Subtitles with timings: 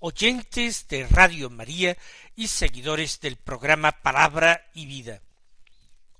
[0.00, 1.96] oyentes de Radio María
[2.36, 5.20] y seguidores del programa Palabra y Vida.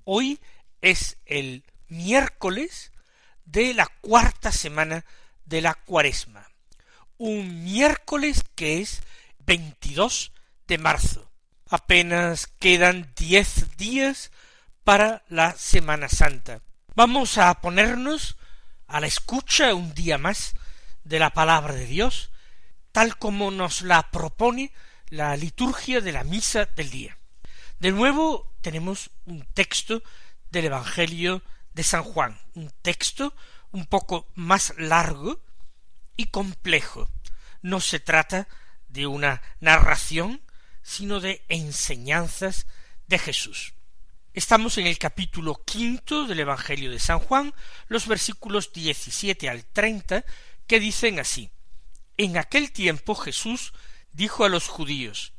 [0.03, 0.39] Hoy
[0.81, 2.91] es el miércoles
[3.45, 5.05] de la cuarta semana
[5.45, 6.47] de la cuaresma,
[7.17, 9.01] un miércoles que es
[9.45, 10.31] 22
[10.67, 11.31] de marzo.
[11.69, 14.31] Apenas quedan diez días
[14.83, 16.61] para la Semana Santa.
[16.95, 18.37] Vamos a ponernos
[18.87, 20.55] a la escucha un día más
[21.03, 22.28] de la palabra de Dios,
[22.91, 24.71] tal como nos la propone
[25.09, 27.17] la liturgia de la misa del día.
[27.79, 30.03] De nuevo tenemos un texto
[30.51, 33.33] del Evangelio de San Juan, un texto
[33.71, 35.41] un poco más largo
[36.17, 37.09] y complejo.
[37.61, 38.47] No se trata
[38.87, 40.41] de una narración,
[40.81, 42.67] sino de enseñanzas
[43.07, 43.73] de Jesús.
[44.33, 47.53] Estamos en el capítulo quinto del Evangelio de San Juan,
[47.87, 50.23] los versículos diecisiete al treinta,
[50.67, 51.51] que dicen así
[52.19, 53.71] En aquel tiempo Jesús
[54.11, 55.31] dijo a los judíos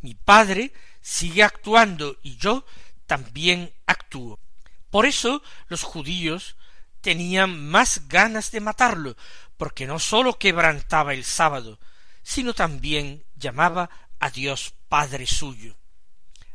[0.00, 2.66] Mi Padre sigue actuando y yo
[3.06, 4.40] también actúo.
[4.90, 6.56] Por eso los judíos
[7.00, 9.16] tenían más ganas de matarlo,
[9.56, 11.78] porque no sólo quebrantaba el sábado,
[12.24, 13.88] sino también llamaba
[14.18, 15.76] a Dios Padre suyo,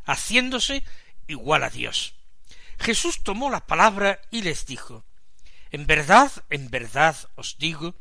[0.03, 0.83] haciéndose
[1.27, 2.15] igual a Dios.
[2.77, 5.05] Jesús tomó la palabra y les dijo
[5.71, 7.95] En verdad, en verdad os digo,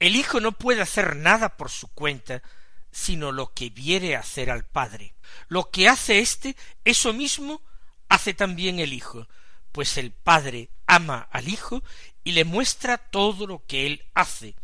[0.00, 2.42] el Hijo no puede hacer nada por su cuenta,
[2.90, 5.14] sino lo que viere hacer al Padre.
[5.48, 7.62] Lo que hace éste, eso mismo
[8.08, 9.28] hace también el Hijo,
[9.72, 11.82] pues el Padre ama al Hijo
[12.22, 14.54] y le muestra todo lo que él hace,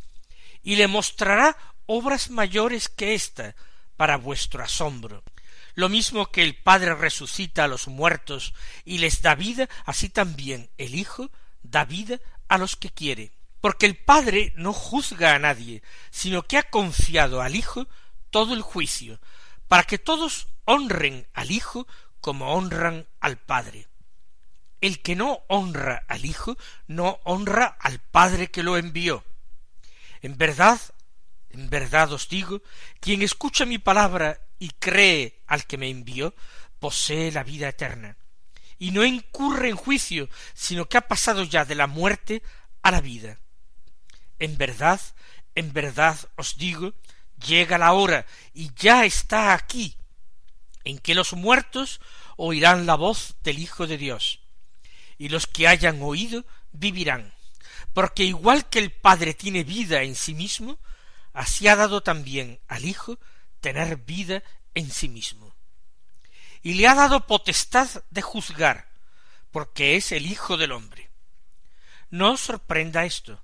[0.62, 3.54] y le mostrará obras mayores que ésta,
[3.96, 5.22] para vuestro asombro.
[5.74, 8.54] Lo mismo que el Padre resucita a los muertos
[8.84, 11.30] y les da vida, así también el Hijo
[11.62, 12.18] da vida
[12.48, 13.32] a los que quiere.
[13.60, 17.88] Porque el Padre no juzga a nadie, sino que ha confiado al Hijo
[18.30, 19.20] todo el juicio,
[19.68, 21.86] para que todos honren al Hijo
[22.20, 23.88] como honran al Padre.
[24.80, 26.56] El que no honra al Hijo,
[26.86, 29.24] no honra al Padre que lo envió.
[30.22, 30.80] En verdad,
[31.50, 32.62] en verdad os digo,
[33.00, 36.34] quien escucha mi palabra y cree al que me envió,
[36.78, 38.16] posee la vida eterna,
[38.78, 42.42] y no incurre en juicio, sino que ha pasado ya de la muerte
[42.82, 43.38] a la vida.
[44.40, 45.00] En verdad,
[45.54, 46.94] en verdad os digo,
[47.46, 49.96] llega la hora, y ya está aquí,
[50.84, 52.00] en que los muertos
[52.36, 54.40] oirán la voz del Hijo de Dios,
[55.18, 57.34] y los que hayan oído vivirán,
[57.92, 60.78] porque igual que el Padre tiene vida en sí mismo,
[61.34, 63.18] así ha dado también al Hijo
[63.60, 64.42] tener vida
[64.74, 65.54] en sí mismo.
[66.62, 68.88] Y le ha dado potestad de juzgar,
[69.50, 71.10] porque es el Hijo del hombre.
[72.08, 73.42] No os sorprenda esto,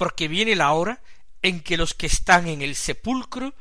[0.00, 1.02] porque viene la hora
[1.42, 3.54] en que los que están en el sepulcro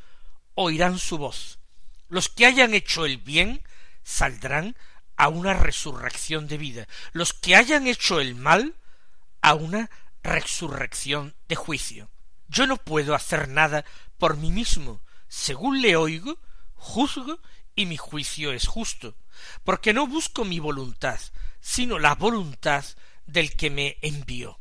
[0.56, 1.60] oirán su voz.
[2.08, 3.62] Los que hayan hecho el bien
[4.04, 4.78] saldrán
[5.18, 6.88] a una resurrección de vida.
[7.12, 8.78] Los que hayan hecho el mal
[9.42, 9.90] a una
[10.24, 12.10] resurrección de juicio.
[12.48, 13.84] Yo no puedo hacer nada
[14.18, 15.02] por mí mismo.
[15.28, 16.40] Según le oigo,
[16.76, 17.42] juzgo
[17.76, 19.14] y mi juicio es justo,
[19.66, 21.20] porque no busco mi voluntad,
[21.60, 22.86] sino la voluntad
[23.26, 24.58] del que me envió.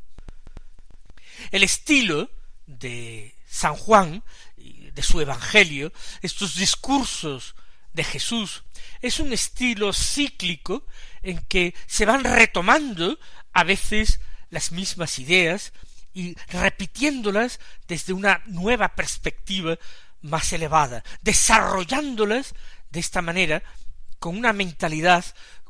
[1.50, 2.30] El estilo
[2.66, 4.22] de San Juan,
[4.56, 5.92] de su Evangelio,
[6.22, 7.54] estos discursos
[7.92, 8.64] de Jesús,
[9.00, 10.84] es un estilo cíclico
[11.22, 13.18] en que se van retomando
[13.52, 14.20] a veces
[14.50, 15.72] las mismas ideas
[16.14, 19.78] y repitiéndolas desde una nueva perspectiva
[20.20, 22.54] más elevada, desarrollándolas
[22.90, 23.62] de esta manera
[24.18, 25.24] con una mentalidad,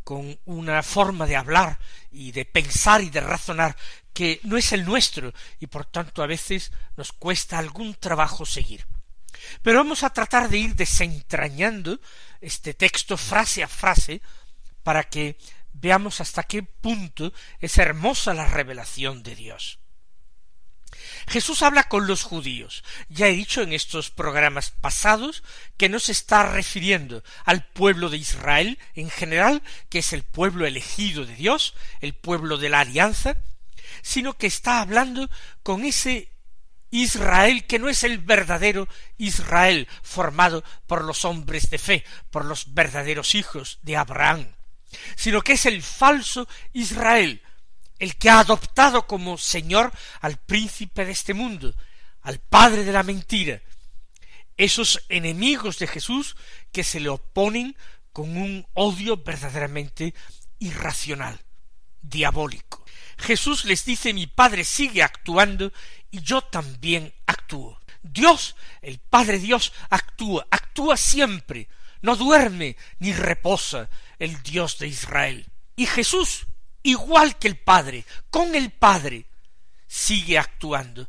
[0.04, 1.78] con una forma de hablar
[2.10, 3.76] y de pensar y de razonar
[4.18, 8.84] que no es el nuestro y por tanto a veces nos cuesta algún trabajo seguir.
[9.62, 12.00] Pero vamos a tratar de ir desentrañando
[12.40, 14.20] este texto frase a frase
[14.82, 15.38] para que
[15.72, 19.78] veamos hasta qué punto es hermosa la revelación de Dios.
[21.28, 22.82] Jesús habla con los judíos.
[23.08, 25.44] Ya he dicho en estos programas pasados
[25.76, 30.66] que no se está refiriendo al pueblo de Israel en general, que es el pueblo
[30.66, 33.36] elegido de Dios, el pueblo de la alianza,
[34.02, 35.30] sino que está hablando
[35.62, 36.30] con ese
[36.90, 38.88] Israel que no es el verdadero
[39.18, 44.46] Israel formado por los hombres de fe, por los verdaderos hijos de Abraham,
[45.16, 47.42] sino que es el falso Israel,
[47.98, 51.74] el que ha adoptado como Señor al príncipe de este mundo,
[52.22, 53.60] al padre de la mentira,
[54.56, 56.36] esos enemigos de Jesús
[56.72, 57.76] que se le oponen
[58.12, 60.14] con un odio verdaderamente
[60.58, 61.40] irracional,
[62.02, 62.84] diabólico.
[63.18, 65.72] Jesús les dice mi Padre sigue actuando
[66.10, 67.78] y yo también actúo.
[68.02, 71.68] Dios, el Padre Dios, actúa, actúa siempre,
[72.00, 75.46] no duerme ni reposa el Dios de Israel.
[75.76, 76.46] Y Jesús,
[76.82, 79.26] igual que el Padre, con el Padre,
[79.86, 81.08] sigue actuando.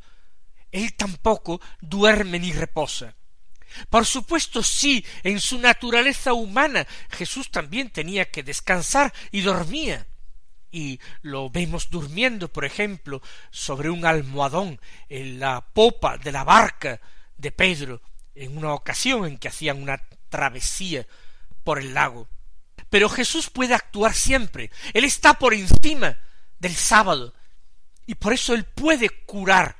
[0.71, 3.15] Él tampoco duerme ni reposa.
[3.89, 10.07] Por supuesto, sí, en su naturaleza humana Jesús también tenía que descansar y dormía
[10.71, 13.21] y lo vemos durmiendo, por ejemplo,
[13.51, 17.01] sobre un almohadón en la popa de la barca
[17.37, 18.01] de Pedro,
[18.35, 21.05] en una ocasión en que hacían una travesía
[21.63, 22.27] por el lago.
[22.89, 26.17] Pero Jesús puede actuar siempre, Él está por encima
[26.59, 27.33] del sábado,
[28.05, 29.77] y por eso Él puede curar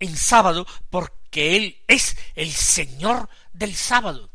[0.00, 4.30] en sábado, porque Él es el Señor del sábado.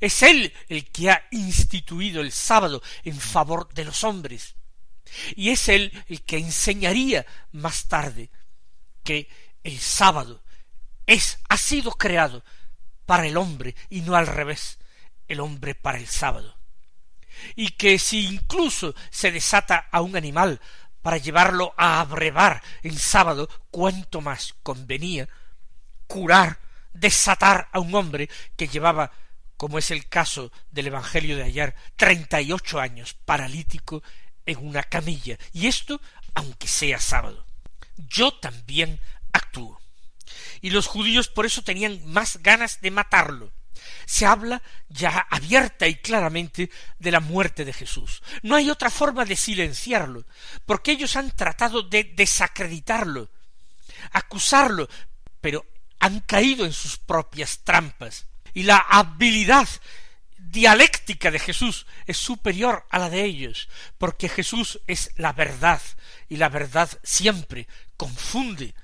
[0.00, 4.56] Es Él el que ha instituido el sábado en favor de los hombres.
[5.36, 8.30] Y es él el que enseñaría más tarde
[9.02, 9.28] que
[9.62, 10.42] el sábado
[11.06, 12.44] es, ha sido creado
[13.06, 14.78] para el hombre y no al revés,
[15.28, 16.56] el hombre para el sábado.
[17.56, 20.60] Y que si incluso se desata a un animal
[21.02, 25.28] para llevarlo a abrevar en sábado, cuánto más convenía
[26.06, 26.60] curar,
[26.92, 29.10] desatar a un hombre que llevaba,
[29.56, 34.02] como es el caso del Evangelio de ayer, treinta y ocho años paralítico
[34.46, 36.00] en una camilla, y esto
[36.34, 37.44] aunque sea sábado.
[37.96, 39.00] Yo también
[39.32, 39.80] actúo.
[40.60, 43.52] Y los judíos por eso tenían más ganas de matarlo.
[44.06, 48.22] Se habla ya abierta y claramente de la muerte de Jesús.
[48.42, 50.24] No hay otra forma de silenciarlo,
[50.66, 53.28] porque ellos han tratado de desacreditarlo,
[54.12, 54.88] acusarlo,
[55.40, 55.66] pero
[55.98, 58.26] han caído en sus propias trampas.
[58.54, 59.68] Y la habilidad
[60.52, 65.80] dialéctica de Jesús es superior a la de ellos, porque Jesús es la verdad,
[66.28, 67.66] y la verdad siempre
[67.96, 68.74] confunde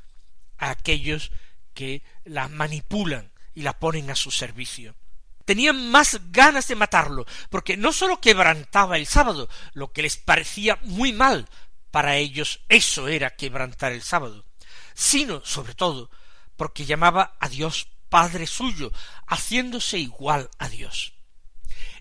[0.57, 1.31] a aquellos
[1.75, 4.97] que la manipulan y la ponen a su servicio.
[5.45, 10.79] Tenían más ganas de matarlo, porque no sólo quebrantaba el sábado, lo que les parecía
[10.83, 11.49] muy mal,
[11.91, 14.47] para ellos eso era quebrantar el sábado,
[14.95, 16.11] sino, sobre todo,
[16.57, 18.91] porque llamaba a Dios Padre suyo,
[19.27, 21.18] haciéndose igual a Dios.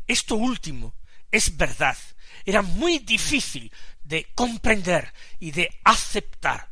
[0.07, 0.93] Esto último
[1.31, 1.97] es verdad.
[2.45, 3.71] Era muy difícil
[4.03, 6.69] de comprender y de aceptar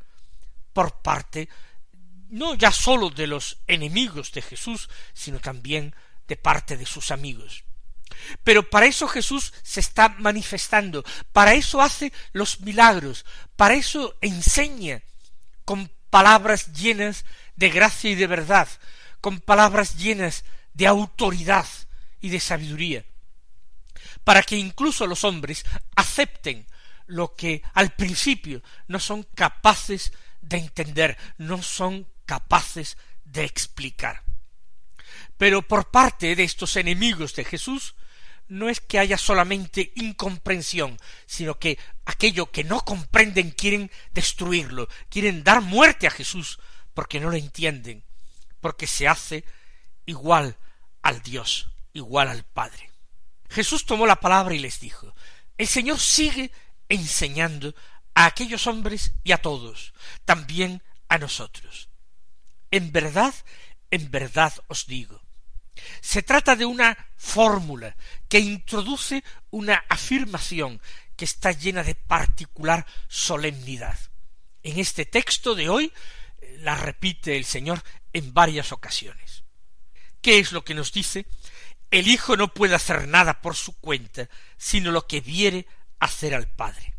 [0.74, 1.50] por parte
[2.30, 5.94] no ya sólo de los enemigos de Jesús, sino también
[6.28, 7.64] de parte de sus amigos.
[8.44, 15.02] Pero para eso Jesús se está manifestando, para eso hace los milagros, para eso enseña
[15.66, 18.68] con palabras llenas de gracia y de verdad,
[19.22, 21.68] con palabras llenas de autoridad
[22.22, 23.06] y de sabiduría
[24.25, 25.63] para que incluso los hombres
[25.96, 26.67] acepten
[27.05, 34.24] lo que al principio no son capaces de entender, no son capaces de explicar.
[35.38, 37.96] Pero por parte de estos enemigos de Jesús,
[38.48, 45.44] no es que haya solamente incomprensión, sino que aquello que no comprenden quieren destruirlo, quieren
[45.44, 46.60] dar muerte a Jesús,
[46.94, 48.03] porque no lo entienden,
[48.60, 49.46] porque se hace
[50.05, 50.58] igual
[51.01, 52.95] al Dios, igual al Padre.
[53.50, 55.14] Jesús tomó la palabra y les dijo,
[55.58, 56.52] el Señor sigue
[56.90, 57.74] enseñando
[58.14, 59.94] a aquellos hombres y a todos,
[60.25, 61.90] también a nosotros.
[62.72, 63.34] En verdad,
[63.92, 65.22] en verdad os digo,
[66.02, 67.96] se trata de una fórmula
[68.28, 70.82] que introduce una afirmación
[71.16, 73.98] que está llena de particular solemnidad.
[74.64, 75.92] En este texto de hoy
[76.42, 77.84] eh, la repite el Señor
[78.14, 79.44] en varias ocasiones.
[80.22, 81.28] ¿Qué es lo que nos dice?
[82.00, 85.66] El Hijo no puede hacer nada por su cuenta, sino lo que viere
[86.00, 86.94] hacer al Padre.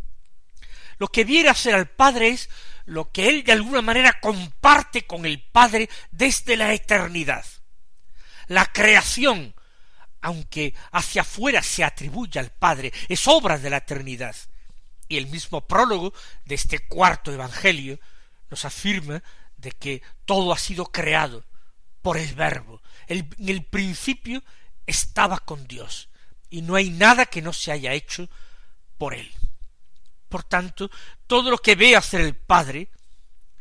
[0.96, 2.48] Lo que viere hacer al Padre es
[2.86, 7.44] lo que Él de alguna manera comparte con el Padre desde la eternidad.
[8.46, 9.54] La creación,
[10.22, 14.34] aunque hacia afuera se atribuye al Padre, es obra de la eternidad.
[15.08, 16.14] Y el mismo prólogo
[16.46, 18.00] de este cuarto Evangelio
[18.48, 19.22] nos afirma
[19.58, 21.44] de que todo ha sido creado
[22.00, 22.80] por el Verbo.
[23.08, 24.42] en el principio
[24.86, 26.08] estaba con Dios
[26.50, 28.28] y no hay nada que no se haya hecho
[28.98, 29.30] por él.
[30.28, 30.90] Por tanto,
[31.26, 32.88] todo lo que ve hacer el Padre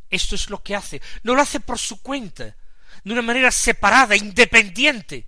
[0.09, 1.01] Esto es lo que hace.
[1.23, 2.55] No lo hace por su cuenta,
[3.03, 5.27] de una manera separada, independiente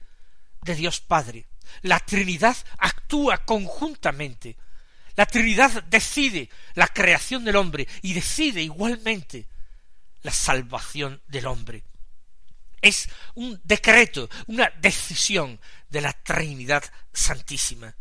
[0.61, 1.47] de Dios Padre.
[1.81, 4.55] La Trinidad actúa conjuntamente.
[5.15, 9.47] La Trinidad decide la creación del hombre y decide igualmente
[10.21, 11.83] la salvación del hombre.
[12.81, 17.95] Es un decreto, una decisión de la Trinidad Santísima.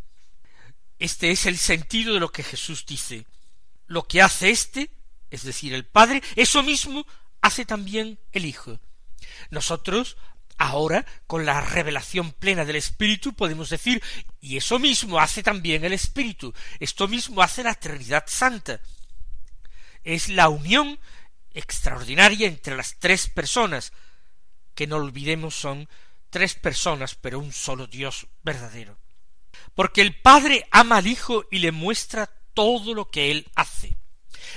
[0.99, 3.27] Este es el sentido de lo que Jesús dice.
[3.87, 4.91] Lo que hace éste,
[5.31, 7.07] es decir, el Padre, eso mismo
[7.41, 8.81] hace también el Hijo.
[9.51, 10.17] Nosotros,
[10.59, 14.03] ahora, con la revelación plena del Espíritu, podemos decir,
[14.41, 18.81] y eso mismo hace también el Espíritu, esto mismo hace la Trinidad Santa.
[20.03, 20.99] Es la unión
[21.53, 23.93] extraordinaria entre las tres personas,
[24.77, 25.89] que no olvidemos son
[26.31, 29.01] tres personas, pero un solo Dios verdadero.
[29.75, 33.97] Porque el Padre ama al Hijo y le muestra todo lo que él hace.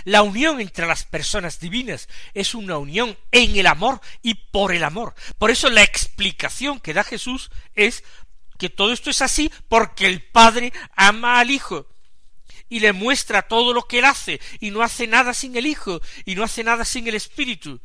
[0.04, 4.84] La unión entre las personas divinas es una unión en el amor y por el
[4.84, 5.16] amor.
[5.38, 8.04] Por eso la explicación que da Jesús es
[8.58, 11.88] que todo esto es así porque el Padre ama al Hijo
[12.68, 16.02] y le muestra todo lo que él hace y no hace nada sin el Hijo
[16.26, 17.82] y no hace nada sin el Espíritu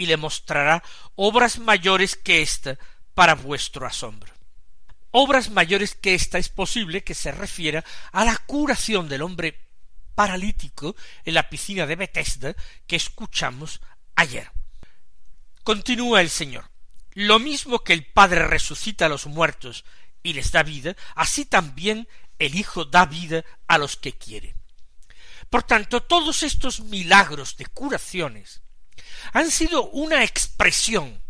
[0.00, 0.82] y le mostrará
[1.14, 2.78] obras mayores que ésta
[3.12, 4.32] para vuestro asombro.
[5.10, 9.60] Obras mayores que ésta es posible que se refiera a la curación del hombre
[10.14, 13.82] paralítico en la piscina de Bethesda que escuchamos
[14.16, 14.50] ayer.
[15.64, 16.70] Continúa el Señor.
[17.12, 19.84] Lo mismo que el Padre resucita a los muertos
[20.22, 24.54] y les da vida, así también el Hijo da vida a los que quiere.
[25.50, 28.62] Por tanto, todos estos milagros de curaciones
[29.32, 31.22] han sido una expresión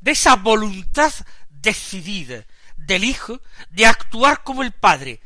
[0.00, 1.12] de esa voluntad
[1.48, 2.44] decidida
[2.76, 5.20] del Hijo de actuar como el Padre,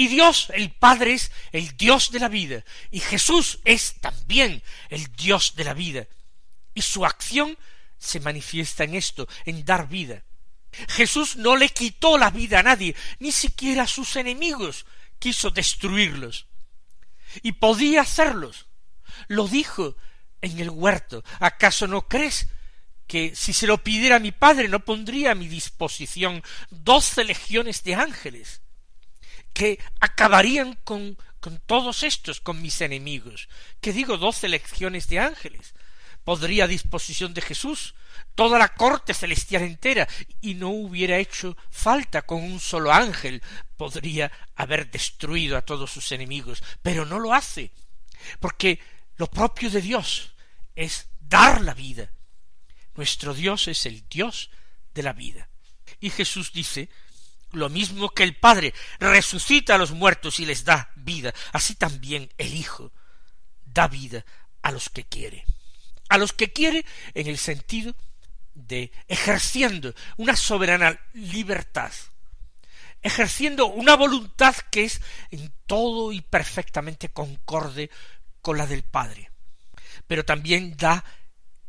[0.00, 2.64] y Dios, el Padre, es el Dios de la vida.
[2.90, 6.06] Y Jesús es también el Dios de la vida.
[6.72, 7.58] Y su acción
[7.98, 10.24] se manifiesta en esto, en dar vida.
[10.88, 14.86] Jesús no le quitó la vida a nadie, ni siquiera a sus enemigos
[15.18, 16.46] quiso destruirlos.
[17.42, 18.68] Y podía hacerlos.
[19.28, 19.96] Lo dijo
[20.42, 21.24] en el huerto.
[21.38, 22.48] ¿Acaso no crees
[23.06, 27.94] que si se lo pidiera mi Padre no pondría a mi disposición doce legiones de
[27.94, 28.60] ángeles?
[29.52, 33.48] que acabarían con, con todos estos, con mis enemigos.
[33.80, 35.74] que digo doce lecciones de ángeles?
[36.24, 37.94] Podría a disposición de Jesús
[38.34, 40.06] toda la corte celestial entera
[40.40, 43.42] y no hubiera hecho falta con un solo ángel
[43.76, 47.70] podría haber destruido a todos sus enemigos, pero no lo hace,
[48.38, 48.78] porque
[49.16, 50.29] lo propio de Dios
[50.80, 52.10] es dar la vida.
[52.94, 54.50] Nuestro Dios es el Dios
[54.94, 55.48] de la vida.
[56.00, 56.88] Y Jesús dice
[57.52, 62.32] lo mismo que el Padre resucita a los muertos y les da vida, así también
[62.38, 62.92] el Hijo
[63.66, 64.24] da vida
[64.62, 65.44] a los que quiere.
[66.08, 67.94] A los que quiere en el sentido
[68.54, 71.92] de ejerciendo una soberana libertad,
[73.02, 77.90] ejerciendo una voluntad que es en todo y perfectamente concorde
[78.40, 79.29] con la del Padre,
[80.10, 81.04] pero también da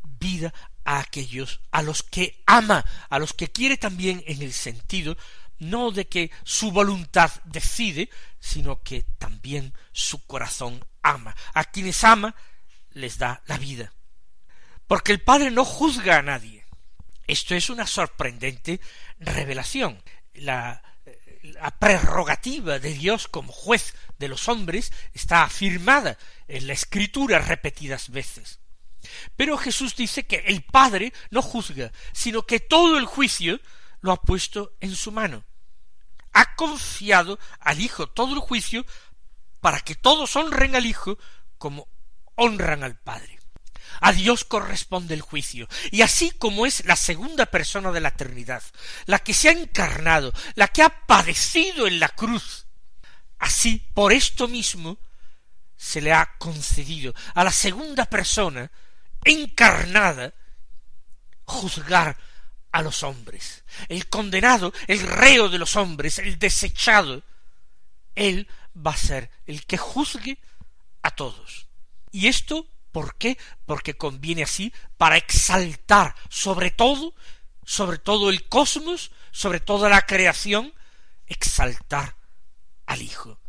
[0.02, 0.52] vida
[0.84, 5.16] a aquellos a los que ama, a los que quiere también en el sentido
[5.60, 11.36] no de que su voluntad decide, sino que también su corazón ama.
[11.54, 12.34] A quienes ama
[12.90, 13.94] les da la vida.
[14.88, 16.66] Porque el Padre no juzga a nadie.
[17.28, 18.82] Esto es una sorprendente
[19.20, 20.02] revelación.
[20.34, 20.82] La,
[21.42, 26.18] la prerrogativa de Dios como juez de los hombres está afirmada
[26.48, 28.60] en la Escritura repetidas veces.
[29.36, 33.60] Pero Jesús dice que el Padre no juzga, sino que todo el juicio
[34.02, 35.44] lo ha puesto en su mano
[36.34, 38.86] ha confiado al Hijo todo el juicio
[39.60, 41.18] para que todos honren al Hijo
[41.58, 41.88] como
[42.36, 43.40] honran al Padre.
[44.00, 48.64] A Dios corresponde el juicio, y así como es la segunda persona de la eternidad,
[49.06, 52.66] la que se ha encarnado, la que ha padecido en la cruz,
[53.40, 54.98] así por esto mismo
[55.76, 58.72] se le ha concedido a la segunda persona
[59.24, 60.34] encarnada
[61.46, 62.18] juzgar
[62.72, 63.64] a los hombres.
[63.90, 67.24] El condenado, el reo de los hombres, el desechado,
[68.16, 70.38] él va a ser el que juzgue
[71.02, 71.68] a todos.
[72.12, 73.38] ¿Y esto por qué?
[73.66, 77.14] Porque conviene así para exaltar sobre todo,
[77.64, 80.74] sobre todo el cosmos, sobre toda la creación,
[81.28, 82.16] exaltar
[82.86, 83.40] al Hijo,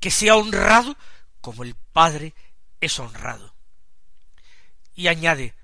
[0.00, 0.96] que sea honrado
[1.40, 2.34] como el Padre
[2.80, 3.54] es honrado.
[4.94, 5.54] Y añade,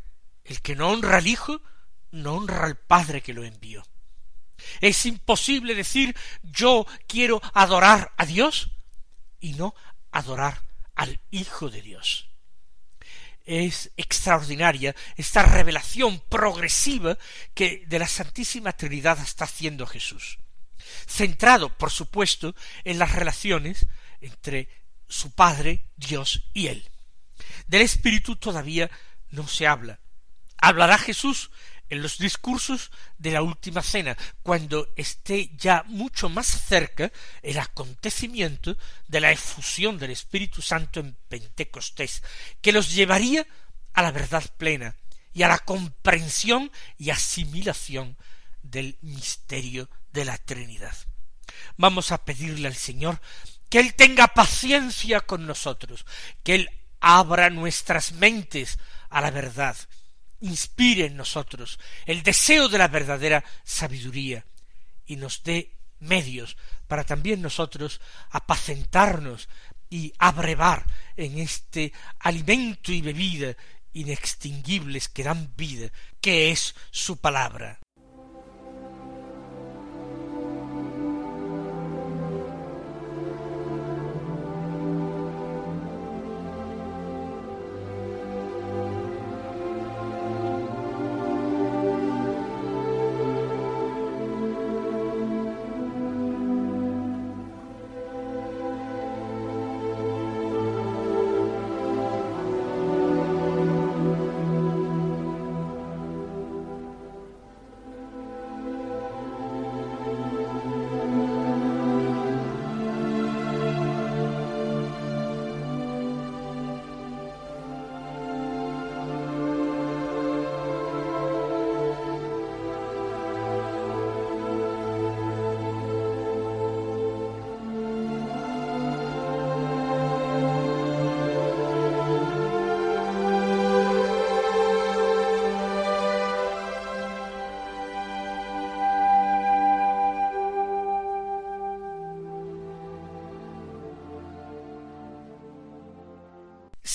[0.45, 1.61] el que no honra al Hijo,
[2.11, 3.85] no honra al Padre que lo envió.
[4.81, 8.71] Es imposible decir yo quiero adorar a Dios
[9.41, 9.75] y no
[10.11, 10.63] adorar
[10.95, 12.30] al Hijo de Dios.
[13.45, 17.19] Es extraordinaria esta revelación progresiva
[17.55, 20.39] que de la Santísima Trinidad está haciendo Jesús,
[21.07, 22.55] centrado, por supuesto,
[22.85, 23.87] en las relaciones
[24.21, 24.69] entre
[25.09, 26.89] su Padre, Dios y él.
[27.67, 28.91] Del Espíritu todavía
[29.31, 30.01] no se habla.
[30.59, 31.51] Hablará Jesús
[31.91, 38.77] en los discursos de la última cena, cuando esté ya mucho más cerca el acontecimiento
[39.09, 42.23] de la efusión del Espíritu Santo en Pentecostés,
[42.63, 43.47] que los llevaría
[43.93, 44.97] a la verdad plena
[45.35, 48.17] y a la comprensión y asimilación
[48.63, 50.95] del misterio de la Trinidad.
[51.77, 53.21] Vamos a pedirle al Señor
[53.69, 56.07] que Él tenga paciencia con nosotros,
[56.43, 56.71] que Él
[57.01, 58.79] abra nuestras mentes
[59.09, 59.77] a la verdad,
[60.41, 64.45] inspire en nosotros el deseo de la verdadera sabiduría
[65.07, 66.57] y nos dé medios
[66.89, 69.49] para también nosotros apacentarnos
[69.91, 73.57] y abrevar en este alimento y bebida
[73.93, 77.81] inextinguibles que dan vida, que es su palabra.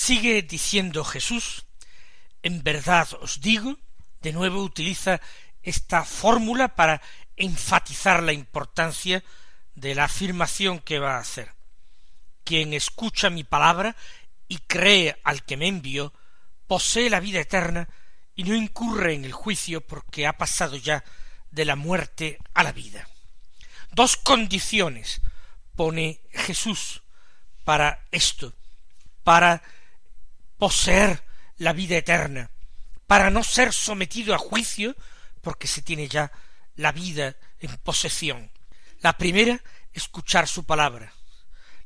[0.06, 1.66] Sigue diciendo Jesús,
[2.40, 3.76] en verdad os digo,
[4.22, 5.20] de nuevo utiliza
[5.64, 7.02] esta fórmula para
[7.34, 9.24] enfatizar la importancia
[9.74, 11.54] de la afirmación que va a hacer.
[12.44, 13.96] Quien escucha mi palabra
[14.46, 16.12] y cree al que me envió,
[16.68, 17.88] posee la vida eterna
[18.36, 21.02] y no incurre en el juicio porque ha pasado ya
[21.50, 23.08] de la muerte a la vida.
[23.90, 25.20] Dos condiciones
[25.74, 27.02] pone Jesús
[27.64, 28.54] para esto,
[29.24, 29.64] para
[30.58, 31.24] poseer
[31.56, 32.50] la vida eterna,
[33.06, 34.96] para no ser sometido a juicio,
[35.40, 36.32] porque se tiene ya
[36.74, 38.50] la vida en posesión.
[39.00, 41.12] La primera, escuchar su palabra.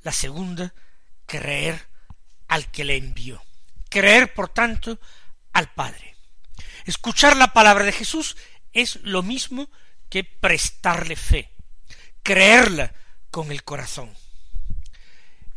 [0.03, 0.73] La segunda,
[1.27, 1.87] creer
[2.49, 3.43] al que le envió.
[3.89, 4.99] Creer, por tanto,
[5.53, 6.17] al Padre.
[6.85, 8.37] Escuchar la palabra de Jesús
[8.73, 9.69] es lo mismo
[10.09, 11.53] que prestarle fe,
[12.23, 12.93] creerla
[13.31, 14.17] con el corazón.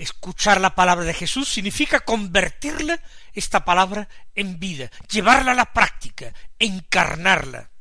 [0.03, 2.99] Escuchar la palabra de Jesús significa convertirla,
[3.31, 7.71] esta palabra, en vida, llevarla a la práctica, encarnarla.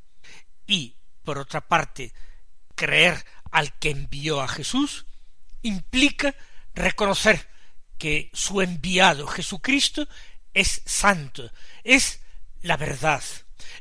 [0.64, 2.14] Y, por otra parte,
[2.76, 5.04] creer al que envió a Jesús
[5.62, 6.32] implica
[6.74, 7.48] reconocer
[7.98, 10.06] que su enviado Jesucristo
[10.54, 11.50] es santo,
[11.82, 12.20] es
[12.60, 13.24] la verdad,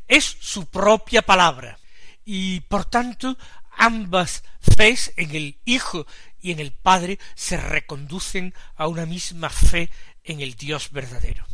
[0.08, 1.78] es su propia palabra,
[2.26, 3.38] y por tanto
[3.78, 4.44] ambas
[4.76, 6.08] fes en el Hijo
[6.42, 9.90] y en el Padre se reconducen a una misma fe
[10.24, 11.46] en el Dios verdadero.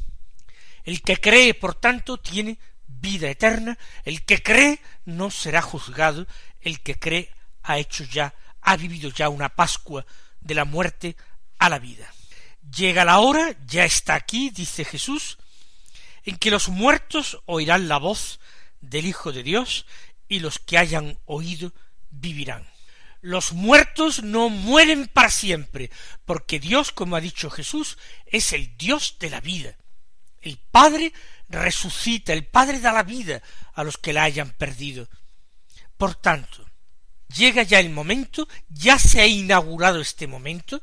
[0.84, 6.26] El que cree, por tanto, tiene vida eterna, el que cree no será juzgado,
[6.62, 7.30] el que cree
[7.64, 10.06] ha hecho ya, ha vivido ya una Pascua
[10.40, 11.18] de la muerte
[11.60, 12.12] a la vida.
[12.74, 15.38] Llega la hora, ya está aquí, dice Jesús,
[16.24, 18.40] en que los muertos oirán la voz
[18.80, 19.86] del Hijo de Dios,
[20.30, 21.74] y los que hayan oído
[22.10, 22.68] vivirán
[23.22, 25.90] los muertos no mueren para siempre,
[26.26, 29.76] porque Dios, como ha dicho Jesús, es el Dios de la vida.
[30.42, 31.14] El Padre
[31.50, 33.42] resucita, el Padre da la vida
[33.74, 35.08] a los que la hayan perdido.
[35.98, 36.66] Por tanto,
[37.36, 40.82] llega ya el momento, ya se ha inaugurado este momento,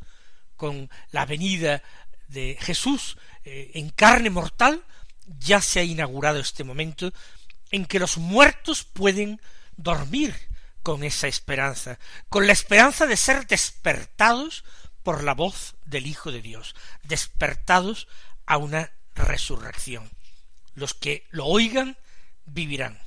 [0.56, 1.82] con la venida
[2.28, 4.82] de Jesús eh, en carne mortal,
[5.26, 7.12] ya se ha inaugurado este momento
[7.70, 9.40] en que los muertos pueden
[9.76, 10.34] dormir
[10.84, 14.64] con esa esperanza, con la esperanza de ser despertados
[15.02, 18.06] por la voz del Hijo de Dios, despertados
[18.44, 20.10] a una resurrección.
[20.74, 21.96] Los que lo oigan
[22.44, 23.00] vivirán.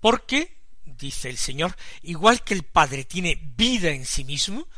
[0.00, 4.68] Porque, dice el Señor, igual que el Padre tiene vida en sí mismo,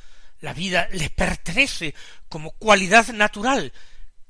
[0.41, 1.97] la vida le pertenece
[2.29, 3.73] como cualidad natural,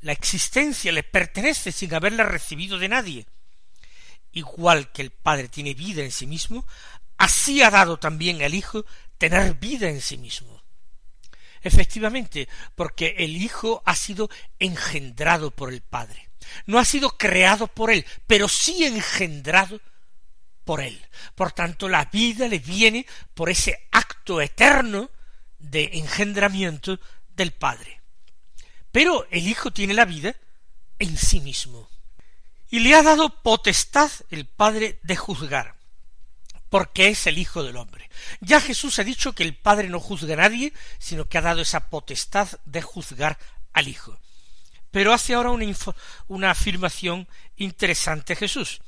[0.00, 3.26] la existencia le pertenece sin haberla recibido de nadie.
[4.32, 6.66] Igual que el Padre tiene vida en sí mismo,
[7.24, 8.84] así ha dado también al Hijo
[9.18, 10.62] tener vida en sí mismo.
[11.62, 16.28] Efectivamente, porque el Hijo ha sido engendrado por el Padre.
[16.66, 19.80] No ha sido creado por Él, pero sí engendrado
[20.64, 21.02] por Él.
[21.34, 25.10] Por tanto, la vida le viene por ese acto eterno
[25.58, 27.00] de engendramiento
[27.34, 28.02] del Padre.
[28.92, 30.36] Pero el Hijo tiene la vida
[30.98, 31.88] en sí mismo.
[32.68, 35.76] Y le ha dado potestad el Padre de juzgar,
[36.74, 38.10] porque es el Hijo del hombre.
[38.40, 41.60] Ya Jesús ha dicho que el Padre no juzga a nadie, sino que ha dado
[41.60, 43.38] esa potestad de juzgar
[43.72, 44.18] al Hijo.
[44.90, 45.52] Pero hace ahora
[46.26, 48.80] una, afirmación interesante Jesús.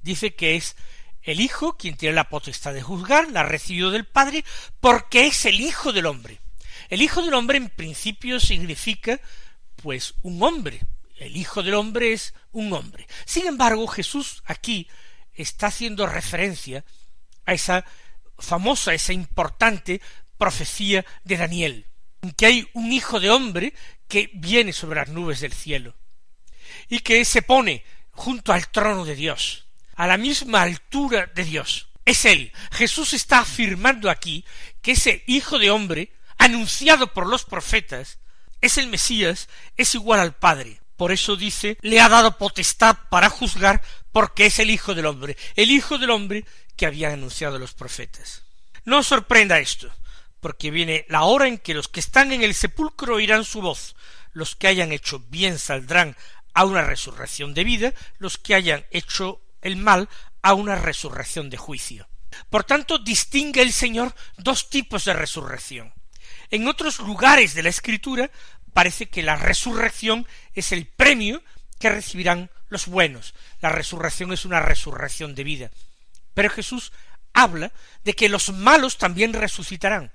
[0.00, 0.74] Dice que es
[1.20, 4.42] el Hijo quien tiene la potestad de juzgar, la ha recibido del Padre,
[4.80, 6.40] porque es el Hijo del hombre.
[6.88, 9.20] El Hijo del hombre en principio significa
[9.82, 10.80] pues un hombre.
[11.16, 13.06] El Hijo del hombre es un hombre.
[13.26, 14.88] Sin embargo, Jesús aquí
[15.34, 16.86] está haciendo referencia
[17.48, 17.84] a esa
[18.38, 20.02] famosa, esa importante
[20.36, 21.86] profecía de Daniel,
[22.20, 23.72] en que hay un Hijo de hombre
[24.06, 25.96] que viene sobre las nubes del cielo
[26.90, 31.88] y que se pone junto al trono de Dios, a la misma altura de Dios.
[32.04, 32.52] Es Él.
[32.70, 34.44] Jesús está afirmando aquí
[34.82, 38.18] que ese Hijo de hombre anunciado por los profetas,
[38.60, 40.80] es el Mesías, es igual al Padre.
[40.96, 43.80] Por eso dice, le ha dado potestad para juzgar
[44.12, 46.44] porque es el Hijo del hombre, el Hijo del hombre
[46.78, 48.44] que habían anunciado los profetas.
[48.86, 49.92] No os sorprenda esto,
[50.40, 53.96] porque viene la hora en que los que están en el sepulcro oirán su voz,
[54.32, 56.16] los que hayan hecho bien saldrán
[56.54, 60.08] a una resurrección de vida, los que hayan hecho el mal
[60.40, 62.08] a una resurrección de juicio.
[62.48, 65.92] Por tanto, distingue el Señor dos tipos de resurrección.
[66.50, 68.30] En otros lugares de la Escritura
[68.72, 71.42] parece que la resurrección es el premio
[71.80, 73.34] que recibirán los buenos.
[73.60, 75.70] La resurrección es una resurrección de vida.
[76.38, 76.92] Pero Jesús
[77.32, 77.72] habla
[78.04, 80.12] de que los malos también resucitarán.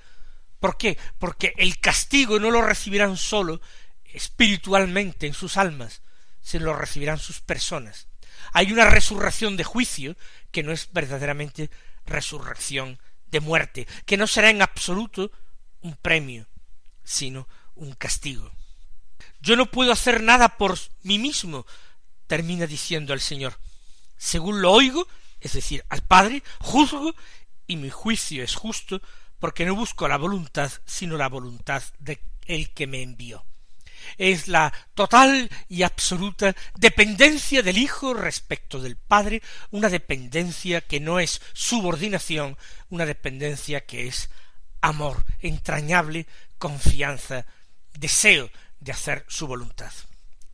[0.62, 0.98] ¿Por qué?
[1.20, 3.60] Porque el castigo no lo recibirán solo
[4.06, 6.02] espiritualmente en sus almas,
[6.42, 8.08] se lo recibirán sus personas.
[8.54, 10.16] Hay una resurrección de juicio
[10.50, 11.70] que no es verdaderamente
[12.06, 15.30] resurrección de muerte, que no será en absoluto
[15.82, 16.48] un premio,
[17.04, 18.50] sino un castigo.
[19.42, 21.66] Yo no puedo hacer nada por mí mismo,
[22.28, 23.60] termina diciendo el Señor.
[24.18, 25.06] Según lo oigo,
[25.44, 27.14] es decir, al Padre, juzgo
[27.68, 29.02] y mi juicio es justo,
[29.40, 33.46] porque no busco la voluntad, sino la voluntad de el que me envió.
[34.18, 41.20] Es la total y absoluta dependencia del Hijo respecto del Padre, una dependencia que no
[41.20, 42.58] es subordinación,
[42.90, 44.30] una dependencia que es
[44.82, 46.26] amor entrañable,
[46.58, 47.46] confianza,
[47.94, 49.92] deseo de hacer su voluntad.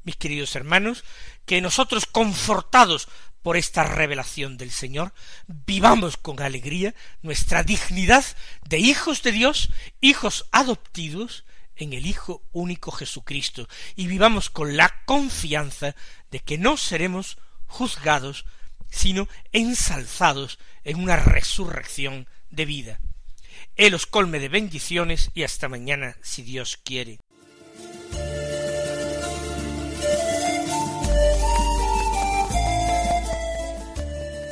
[0.10, 1.04] Mis queridos hermanos,
[1.46, 3.10] que nosotros confortados
[3.44, 5.14] por esta revelación del Señor,
[5.46, 8.26] vivamos con alegría nuestra dignidad
[8.68, 9.70] de hijos de Dios,
[10.02, 11.46] hijos adoptidos
[11.76, 15.96] en el Hijo único Jesucristo, y vivamos con la confianza
[16.32, 18.46] de que no seremos juzgados,
[18.90, 23.00] sino ensalzados en una resurrección de vida.
[23.76, 27.20] Él os colme de bendiciones y hasta mañana, si Dios quiere.